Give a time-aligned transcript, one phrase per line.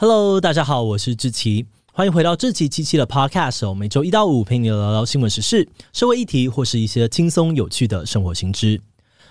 [0.00, 3.68] Hello，大家好，我是志奇，欢迎回到志奇七七的 Podcast。
[3.68, 8.80] 我每周一到五陪你聊聊新闻时事、社会议题，或是一些轻松有趣的生活新知。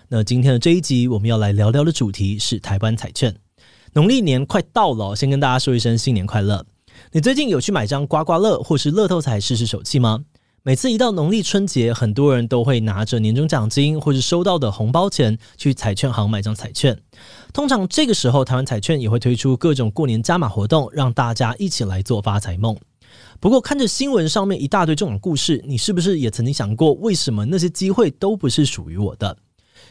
[0.10, 3.34] 那今天的这一集，我们要来聊聊的主题是台湾彩券。
[3.94, 6.65] 农历年快到了，先跟大家说一声新年快乐。
[7.13, 10.26] 你最近有去买张刮刮乐或是乐透彩试试手气吗？
[10.68, 17.00] 每次一到农历春节，很多人都会拿着年终奖金或是收到的红包钱去彩券行买张彩券。
[17.54, 22.76] 通常这个时候，台湾彩券也会推出各种过年加码活动，让大家一起来做发财梦。
[23.40, 29.38] 不过，看着新闻上面一大堆中奖故事，你是不是也曾经想过，为什么那些机会都不是属于我的？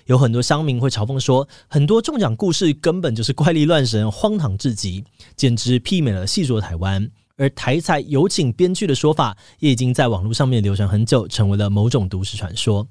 [0.05, 5.03] 有很多乡民会嘲讽说，很多中奖故事根本就是怪力乱神、荒唐至极，
[5.37, 7.11] 简直媲美了戏说台湾。
[7.37, 12.87] 而台彩有请编剧的说法，也已经在网络上面流传很久，成为了某种都市传说。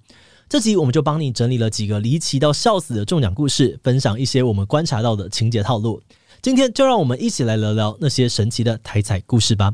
[0.47, 5.99] 这集我们就帮你整理了几个离奇到笑死的中奖故事，分享一些我们观察到的情节套路。
[6.41, 9.73] 今天就让我们一起来聊聊那些神奇的台彩故事吧。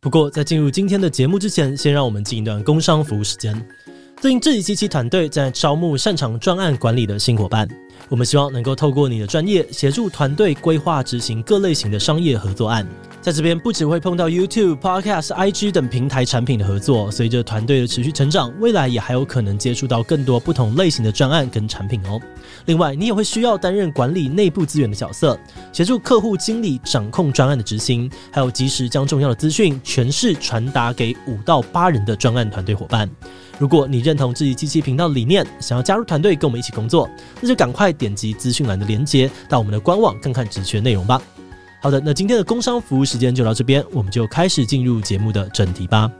[0.00, 3.54] 不过在进入今天的节目之前，先让我们进一段工商服务时间。
[4.20, 7.68] 最近志祺七七团队在招募擅长专案管理的新伙伴，
[8.08, 12.84] 我们希望能够透过你的专业，协助团队规划执行各类型的商业合作案。
[13.20, 22.18] 在这边不只会碰到 YouTube、Podcast、IG 等平台产品的合作，随着团队的持续成长，未来也还有可能接触到更多不同类型的专案跟产品哦。
[22.64, 25.38] 另外，你也会需要担任管理内部资源的角色，
[25.70, 33.06] 协助客户经理掌控专案的执行，还有及时将重要的资讯诠释传达给五到八人的专案团队伙伴。
[33.58, 37.06] 如果你认同自己机器频道理念，想要加入团队跟我们一起工作，
[37.42, 41.20] 那就赶快点击资讯栏的链接，到我们的官网看看职缺内容吧。
[41.82, 46.12] 好的，那今天的工商服务时间就到这边，我们就开始进入节目的正题吧。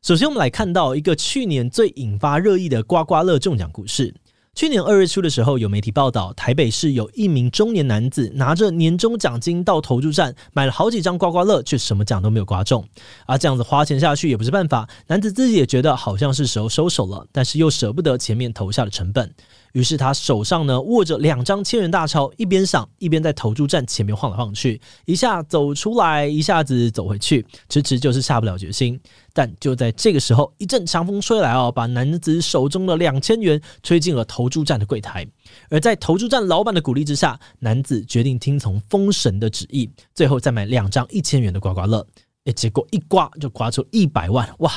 [0.00, 4.14] 首先，我们来看到一个去年最引发热议的刮刮乐中奖故事。
[4.58, 12.84] 去年二月初的时候，有媒体报道，台北市有一名中年男子拿着年终奖金到投注站买了好几张刮刮乐，却什么奖都没有刮中。
[13.24, 19.32] 而这样子花钱下去也不是办法，男子自己也觉得好像是时候收手了，但是又舍不得前面投下的成本。
[19.78, 28.98] 于是他手上呢握着两张千元大钞，一边想一边在投注站前面晃来晃去，一下走出来，一下子走回去，迟迟就是下不了决心。
[29.32, 35.24] 但就在这个时候，一阵强风吹来哦，把男子手中的两千元吹进了投注站的柜台。
[35.70, 42.04] 而在投注站老板的鼓励之下，男子决定听从风神的旨意，最后再买两张一千元的刮刮乐。
[42.46, 44.72] 诶，结果一刮就刮出一百万，哇！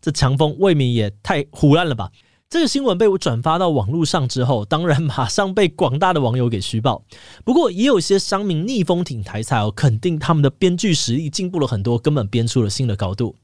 [0.00, 2.08] 这强风未免也太胡乱了吧！
[2.48, 7.02] 这个新闻被我转发到网络上之后，当然马上被广大的网友给嘘爆。
[7.44, 13.34] 不过，也有些商民逆风挺台彩哦，肯定他们的编剧实力进步了很多，根本编出了新的高度。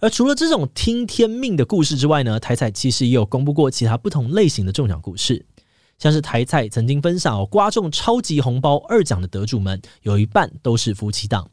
[0.00, 5.46] 而除了这种听天命的故事之外呢，台彩其实也有公布过其他不同类型的中奖故事，
[5.96, 11.48] 像是台彩曾经分享哦，刮中超级红包二奖的得主们，有一半都是夫妻档。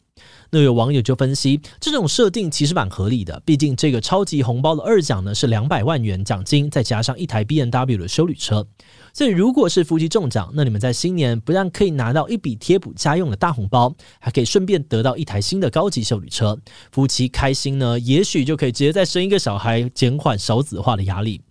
[0.50, 8.66] 那有网友就分析，这种设定其实蛮合理的，毕竟这个超级红包的二奖呢是两百万元奖金，再加上一台 BMW 的修旅车，
[9.14, 16.58] 所以如果是夫妻中奖，那你们在新年不但可以拿到一笔贴补家用的大红包，还可以顺便得到一台新的高级修旅车，
[16.92, 21.42] 夫妻开心呢，也许就可以直接再生一个小孩，减缓少子化的压力。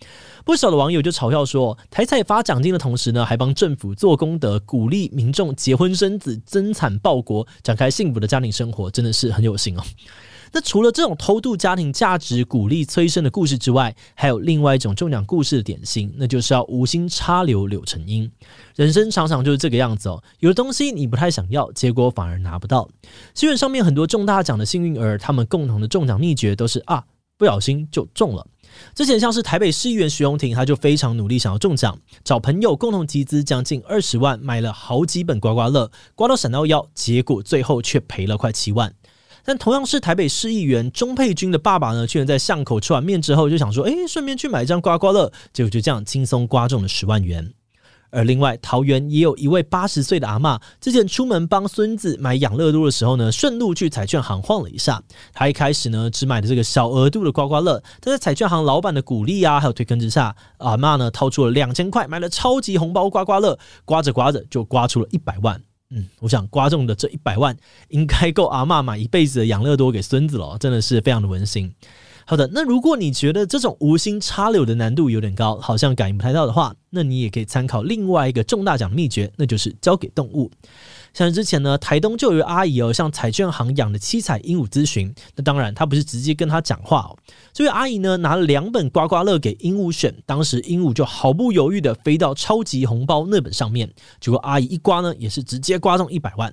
[0.47, 9.83] 不少的网友就嘲笑说，台彩发奖金的同时呢，还帮政府做功德，鼓励民众结婚生子、增产报国，展开幸福的家庭生活，真的是很有心哦。
[10.53, 18.31] 那除了这种偷渡家庭价值、鼓励催生的故事之外，还有另外一种中奖故事的典型，那就是要无心插柳柳成荫。
[18.77, 22.89] 人生常常就是这个样子哦，有的东西你不太想要，结果反而拿不到。
[23.35, 27.05] 新闻上面很多中大奖的幸运儿，他们共同的中奖秘诀都是啊，
[27.37, 28.47] 不小心就中了。
[28.95, 38.93] 之前像是台北市议员徐荣庭，他就非常努力想要中奖，找朋友共同集资将近二十万，买了好几本刮刮乐，刮到闪到腰，结果最后却赔了快七万。
[39.45, 47.53] 但同样是台北市议员钟佩君的爸爸呢，居然在巷口吃完面之后就想说，诶，顺便去买一张刮刮乐，结果就这样轻松刮中了十万元。
[48.11, 55.03] 而另外，桃园也有一位八十岁的阿嬷，之前出门帮孙子买养乐多的时候呢，顺路去彩券行晃了一下。
[55.33, 65.61] 他一开始呢，只买的这个小额度的刮刮乐，但在彩券行老板的鼓励啊，还有推坑之下，阿嬷呢掏出了两千块，买了超级红包刮刮乐，刮着刮着就刮出了一百万。
[65.91, 67.57] 嗯，我想刮中的这一百万，
[67.91, 71.73] 应该够阿嬷买一辈子的养乐多给孙子了，真的是非常的温馨。
[72.29, 80.51] 好的，那如果你觉得这种无心插柳的难度有点高，好像感应不太到的话，那你也可以参考另外一个中大奖秘诀，那就是交给动物。
[81.15, 85.15] 像之前呢，台东就有位阿姨哦，向彩券行养的七彩鹦鹉咨询。
[85.37, 87.17] 那当然，她不是直接跟他讲话哦。
[87.53, 93.89] 这位阿姨呢，拿了两本刮刮乐给鹦鹉选，当时鹦鹉就毫不犹豫地飞到超级红包那本上面，
[94.21, 96.53] 结果阿姨一刮呢，也是直接刮中一百万。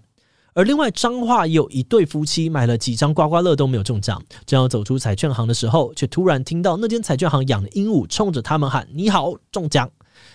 [0.53, 9.89] 而另外彰化也有一对夫妻买了几张刮刮乐都没有中奖，正要走出彩券行的时候，却突然听到那间彩券行养的鹦鹉冲着他们喊：“你好，中奖！”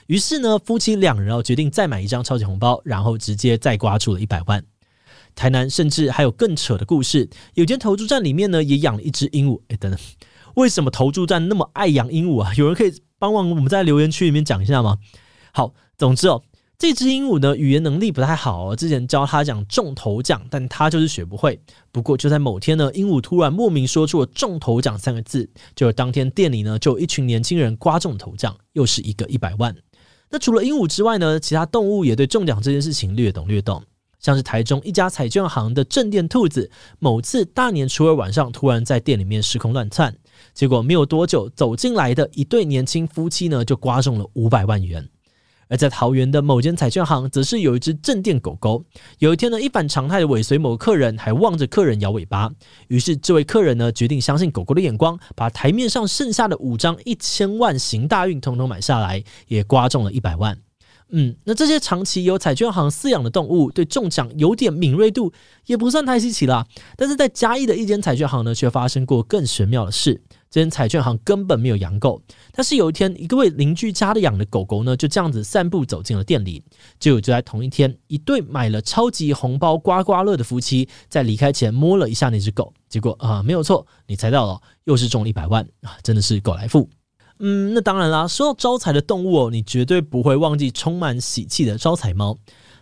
[0.09, 4.65] 于是呢，夫妻两人哦决定再买一张超级红包，然后直接再刮出了一百万。
[5.37, 9.61] 台南甚至还有更扯的故事，有间投注站里面呢也养了一只鹦鹉。
[9.69, 10.01] 哎，等等，
[10.57, 12.53] 为什么投注站那么爱养鹦鹉啊？
[12.57, 14.99] 有人可以帮忙我们在留言区里面讲一下吗？
[15.53, 16.43] 好，总之哦。
[16.79, 21.61] 这只鹦鹉呢，语言能力不太好，之前教他讲中头奖，但他就是学不会。
[21.91, 29.75] 不过就在某天呢，鹦鹉突然莫名说出了“中头奖”三个字，就是当天店里呢就有一群年轻人刮中头奖，又是一个一百万。
[30.31, 33.83] 那除了鹦鹉之外呢，其他动物也对中奖这件事情略懂略懂，
[34.21, 36.71] 像是台中一家彩券行的镇店兔子，
[37.01, 40.17] 某次大年初二晚上突然在店里面失控乱窜，
[40.55, 45.09] 结果没有多久走进来的一对年轻夫妻呢就刮中了五百万元。
[45.69, 48.85] 而在桃园的某间彩券行，则是有一只镇店狗狗。
[49.19, 52.51] 有一天呢，一反常态的尾随某客人，还望着客人摇尾巴。
[52.89, 60.59] 于是，这位客人呢，决定相信狗狗的眼光，把台面上剩下的五张一千万行大运统统买下来，也刮中了一百万。
[61.11, 65.33] 嗯，那这些长期由彩券行饲养的动物，对中奖有点敏锐度，
[65.65, 66.67] 也不算太稀奇啦。
[66.97, 70.21] 但是在嘉义的一间彩券行呢，却发生过更玄妙的事。
[70.51, 72.23] 这间彩券行根本没有养狗，
[72.53, 76.63] 但是有一天，一位邻居家的养的狗狗呢，就这样子散步走进了店里。
[76.99, 86.89] 结果就在同一天，一对买了超级红包刮刮乐的夫妻，在离开前摸了一下那只狗，结果啊，没有错，你猜到了，又是中了一百万啊，真的是狗来富。
[87.41, 92.37] 嗯，那当然啦，说到招财的动物哦，你绝对不会忘记充满喜气的招财猫。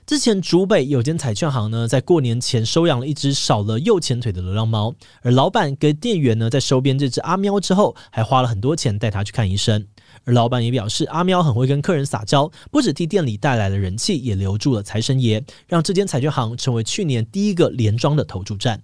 [0.06, 9.84] 之前竹北有间彩券行呢，在过年前收养了一只少了右前腿的流浪猫，而老板跟店员呢，在收编这只阿喵之后，还花了很多钱带它去看医生。
[10.22, 18.80] 而老板也表示，阿喵很会跟客人撒娇，不止替店里带来了人气，也留住了财神爷，让这间彩券行成为去年第一个连庄的投注站。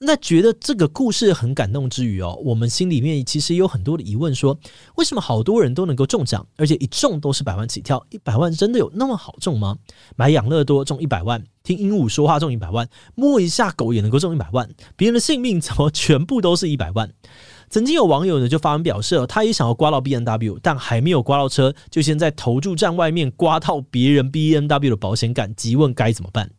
[0.00, 4.56] 那觉得这个故事很感动之余哦，我们心里面其实有很多的疑问说，
[4.94, 8.06] 为什么好多人都能够中奖，而且一中都是百万起跳？
[8.10, 9.76] 一百万真的有那么好中吗？
[10.14, 17.10] 买养乐多中一百万，听鹦鹉说话中一百万，摸一下狗也能够中一百万，别人的性命怎么全部都是一百万？
[17.68, 26.50] 曾经有网友呢就发文表示，他也想要刮到 B N W，但还没有刮到车，就先在投注站外面刮到别人 B N W 的保险杆，急问该怎么办？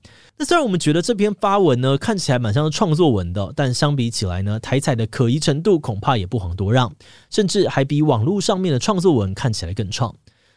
[0.42, 6.90] 那虽然我们觉得这篇发文呢看起来蛮像是创作文的，但相比起来呢，台彩的可疑程度恐怕也不遑多让，
[7.30, 10.16] 甚至还比网络上面的创作文看起来更创。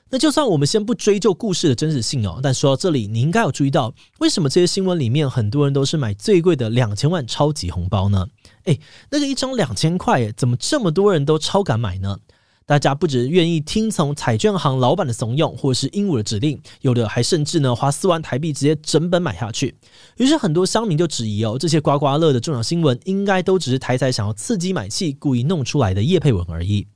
[0.08, 8.29] 那就算我们先不追究故事的真实性哦，但说到这里，你应该有注意到，为什么这些新闻里面很多人都是买最贵的两千万超级红包呢？
[8.67, 8.79] 诶，
[9.11, 12.19] 那个一张两千块，怎么这么多人都超敢买呢？
[12.64, 19.75] 大家不只愿意听从彩券行老板的怂恿，或者是鹦鹉的指令，有的还甚至呢花四万台币直接整本买下去。
[20.17, 26.87] 于是很多乡民就质疑哦，这些刮刮乐的中奖新闻应该都只是台彩想要刺激买气，故意弄出来的叶配文而已。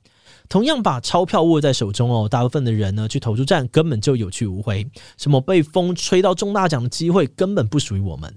[0.49, 8.33] 同样把钞票握在手中哦，大部分的人呢去投注站根本就有去无回，什么被风吹到中大奖的机会根本不属于我们。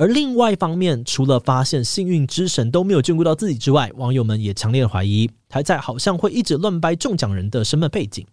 [0.00, 8.26] 而另外一方面，除了发现幸运之神都没有眷顾到自己之外，网友们也强烈的怀疑台彩好像会一直乱掰中奖人的身份背景。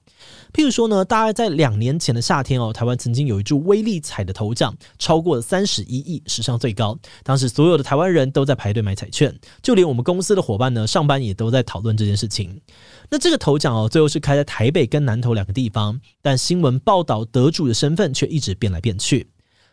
[0.53, 6.97] 譬如说呢，大概在两年前的夏天哦，台湾曾经有一注威力彩的头奖超过了三十一亿，史上最高。
[7.21, 12.61] 当时所有的台湾人都在排队买彩券，就连我们公司的伙伴呢，上班也都在讨论这件事情。
[13.09, 19.27] 那这个头奖哦，最后是开在台北跟南投两个地方，但新闻报道得主的身份却一直变来变去。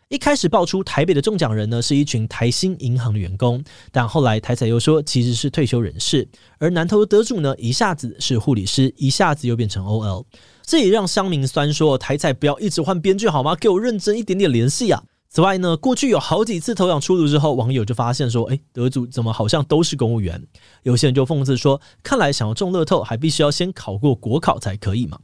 [0.09, 10.25] 一开始爆出台北的中奖人呢，是一群台新银行的员工，但后来台彩又说其实是退休人士，而南投的得主呢，一下子是护理师，一下子又变成 OL，
[10.63, 13.57] 这也让乡民酸说台彩不要一直换编剧好吗？
[13.57, 15.03] 给我认真一点点联系啊！
[15.31, 20.41] 此外呢，过去有好几次头奖出炉之后，网友就发现说，诶，得主怎么好像都是公务员？
[20.85, 25.19] 有些人就讽刺说，看来想要中乐透，还必须要先考过国考才可以嘛。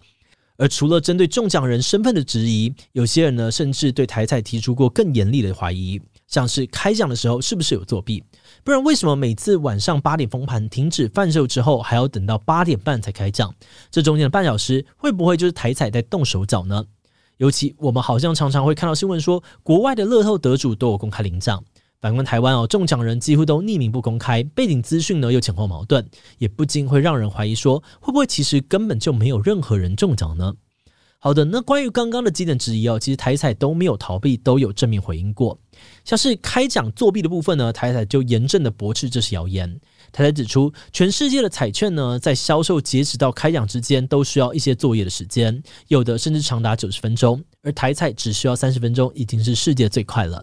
[0.61, 5.99] 而除了针对中奖人身份的质疑，有些人呢，甚至对台彩提出过更严厉的怀疑，
[6.29, 8.23] 像是开奖的时候是不是有作弊？
[8.63, 13.55] 不然为什么每次晚上八点封盘停止贩售之后，还要等到八点半才开奖？
[13.91, 16.85] 这中间的半小时会不会就是台彩在动手脚呢？
[17.39, 21.65] 尤其我们好像常常会看到新闻说，国外的乐透得主都有公开领奖。
[22.01, 26.05] 反观台湾哦，中奖人几乎都匿名不公开，背景资讯呢又前后矛盾，
[26.39, 30.55] 也不禁会让人怀疑说，会不会其实根本就没有任何人中奖呢？
[31.19, 35.61] 好的，那关于刚刚的几点质疑哦，其实台彩都没有逃避，都有正面回应过。
[36.03, 39.79] 像是开奖作弊的部分呢，台彩就严正的驳斥这是谣言。
[40.11, 50.43] 台彩指出，全世界的彩券呢，在销售截止到开奖之间，都需要一些作业的时间，有的甚至长达九十分钟，而台彩只需要三十分钟，已经是世界最快了。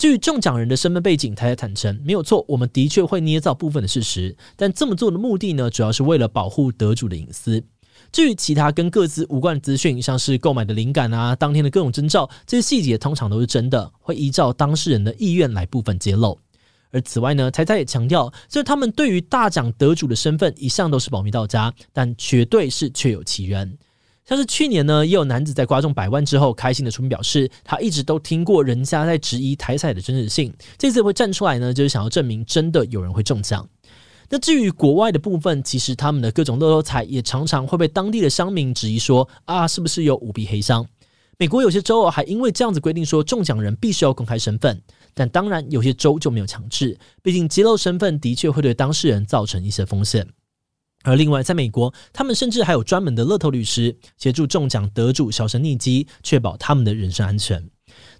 [0.00, 7.62] 至于中奖人的身份背景，台彩坦承没有错，我们的确会捏造部分的事实，但这么做的目的呢，主要是为了保护得主的隐私。
[8.10, 16.38] 至于其他跟各自无关的资讯，像是购买的灵感啊、当天的各种征兆，这些细节通常都是真的，会依照当事人的意愿来部分揭露。
[16.92, 23.76] 而此外呢，台彩也强调，虽然他们对于大奖得主的身份一向都是保密到家，但绝对是确有其人。
[24.26, 33.68] 像是去年呢，也有男子在刮中百万之后，开心的出面表示，他一直都听过人家在质疑台彩的真实性，这次会站出来呢，就是想要证明真的有人会中奖。
[34.28, 40.86] 那至于国外的部分，其实他们的各种乐透彩也常常会被当地的乡民质疑说，啊，是不是有舞弊黑商？
[41.36, 44.80] 美国有些州还因为这样子规定说，中奖人必须要公开身份，
[45.14, 50.28] 但当然有些州就没有强制，毕竟揭露身份的确会对当事人造成一些风险。
[51.02, 57.68] 而另外，在美国，他们甚至还有专门的乐透律师协助中奖得主销声匿迹，确保他们的人身安全。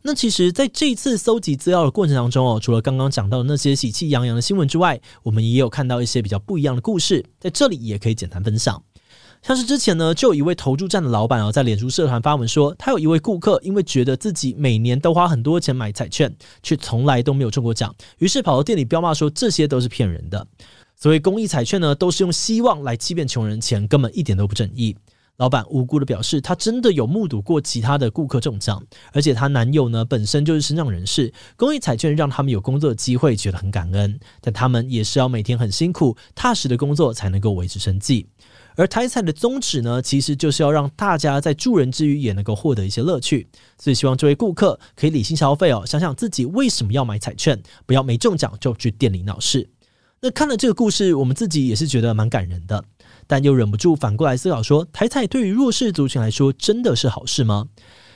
[0.02, 8.82] 那其实，在这一次搜集资料的过程当中哦，除了刚刚讲到的那些喜气洋洋的新闻之外，我们也有看到一些比较不一样的故事，在这里也可以简单分享。
[9.42, 20.46] 像是之前呢，就有一位投注站的老板哦，在脸书社团发文说，他有一位顾客因为觉得自己每年都花很多钱买彩券，却从来都没有中过奖，于是跑到店里飙骂说这些都是骗人的。
[21.02, 24.95] 所谓公益彩券呢，都是用希望来欺骗穷人钱，根本一点都不正义。
[25.38, 34.21] 老板无辜的表示，他真的有目睹过其他的顾客中奖，而且她男友呢本身就是身障人士，公益彩券让他们有工作的机会，觉得很感恩。
[34.42, 38.26] 但他们也是要每天很辛苦、踏实的工作才能够维持生计。
[38.76, 43.49] 而台彩的宗旨呢，其实就是要让大家在助人之余也能够获得一些乐趣。
[43.78, 49.71] 所以希望这位顾客可以理性消费哦，想想自己为什么要买彩券，不要没中奖就去店里闹事。
[50.23, 52.85] 那看了这个故事，我们自己也是觉得蛮感人的，
[53.27, 57.69] 但又忍不住反过来思考说：台彩对于弱势族群来说，真的是好事吗？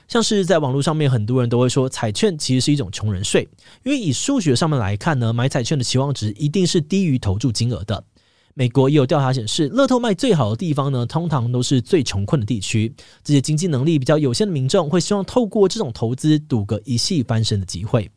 [0.07, 3.49] 像是在网络上面，很多人都会说，彩券其实是一种穷人税，
[3.85, 8.05] 因为以数学上面来看呢，买彩券的期望值一定是低于投注金额的。
[8.53, 18.11] 美国也有调查显示，乐透卖最好的地方呢，通常都是最穷困的地区，这些经济能力比较有限的民众会希望透过这种投资赌个一夕翻身的机会，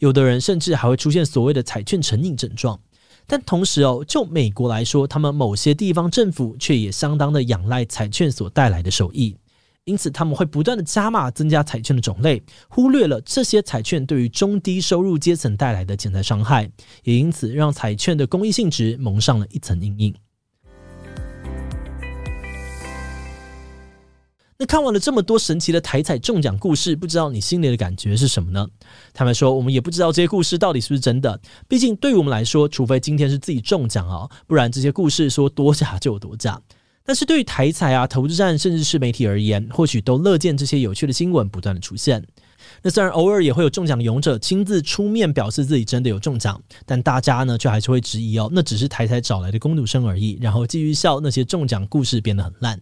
[0.00, 2.80] 有的人甚至还会出现所谓的彩券成瘾症状。
[3.30, 9.36] 但同时哦，就美国来说，他们某些地方政府却也相当的仰赖彩券所带来的收益，
[9.84, 16.70] 因此他们会不断的加码增加彩券的种类，忽略了这些彩券对于中低收入阶层带来的潜在伤害，
[17.04, 20.14] 也因此让彩券的公益性质蒙上了一层阴影。
[24.60, 28.68] 那看完了这么多神奇的台彩中奖故事，不知道你心里的感觉是什么呢？
[29.14, 31.40] 他们说，我们也不知道这些故事到底是不是真的。
[31.68, 36.60] 毕竟对于我们来说，除非今天是自己中奖哦，不然这些故事说多假就有多假。
[37.04, 42.24] 但是对于台彩啊、投资站，甚至是媒体而言，或许都乐见这些有趣的新闻不断的出现。
[42.82, 52.80] 那虽然偶尔也会有中奖的勇者亲自出面表示自己真的有中奖，但大家呢却还是会质疑哦，那只是台台找来的工读生而已，然后继续笑那些中奖故事变得很烂。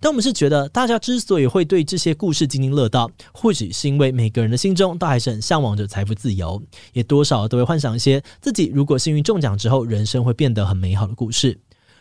[0.00, 6.62] 但我们是觉得，大家之所以会对这些故事津津乐道，或许是因为每个人的心中都还是很向往着财富自由，
[6.92, 11.58] 也多少都会幻想一些自己如果幸运中奖之后，人生会变得很美好的故事。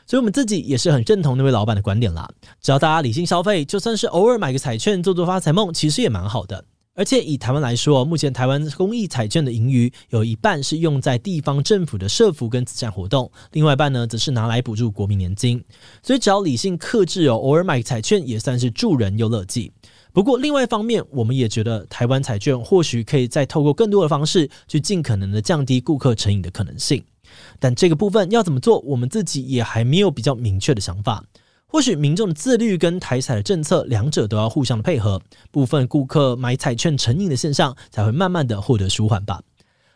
[0.08, 2.30] 所以，我们自己也是很认同那位老板的观点啦。
[2.62, 6.64] 只要大家理性消费，就算是偶尔买个彩券做做发财梦，其实也蛮好的。
[6.96, 15.62] 而且以台湾来说，目前台湾公益彩券的盈余有一半是用在地方政府的社福跟慈善活动，另外一半呢则是拿来补助国民年金。
[16.02, 19.72] 所以只要理性克制哦，偶尔买彩券也算是助人又乐计。
[20.14, 27.04] 不过另外一方面，我们也觉得台湾彩券或许可以再透过更多的方式去尽可能的降低顾客成瘾的可能性。
[27.60, 31.22] 但这个部分要怎么做，我们自己也还没有比较明确的想法。
[31.76, 39.42] 或许民众的自律跟台彩的政策，两者都要互相的配合，部分顾客买彩券成瘾的现象才会慢慢的获得舒缓吧。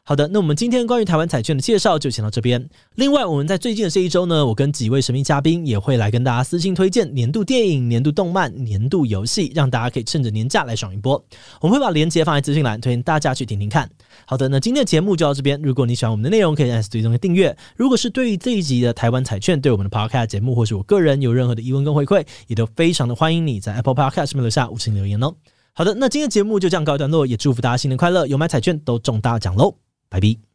[0.10, 2.68] 好的，那我们今天关于台湾彩券的介绍就先到这边。
[2.96, 11.24] 另外，我们在最近的这一周呢，我跟几位神秘嘉宾也会来跟大家私信推荐年度电影、年度动漫、年度游戏，让大家可以趁着年假来爽一波。
[11.62, 13.88] 我们会把链接放在资讯栏，推荐大家去听听看。
[14.26, 15.62] 好的，那今天的节目就到这边。
[15.62, 17.56] 如果你喜欢我们的内容，可以按追踪和订阅。
[17.76, 25.36] 如果是对于这一集的台湾彩券，对我们的 Podcast 节目，或是我个人有任何的疑问跟回馈，也都非常的欢迎你在 Apple Podcast 上面留下五星留言哦。
[25.74, 29.76] 好的，那今天的节目就这样告一段落，也祝福大家新年快乐，有买彩券都中大奖喽！
[30.10, 30.49] 拜拜。